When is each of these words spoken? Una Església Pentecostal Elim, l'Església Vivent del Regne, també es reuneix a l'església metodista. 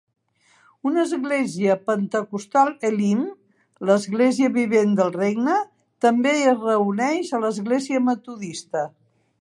Una 0.91 1.01
Església 1.07 1.75
Pentecostal 1.89 2.71
Elim, 2.89 3.21
l'Església 3.89 4.51
Vivent 4.57 4.97
del 5.01 5.15
Regne, 5.19 5.59
també 6.07 6.33
es 6.55 6.67
reuneix 6.67 7.31
a 7.39 7.43
l'església 7.45 8.05
metodista. 8.09 8.85